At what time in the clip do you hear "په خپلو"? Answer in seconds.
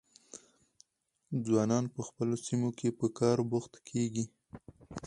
1.95-2.35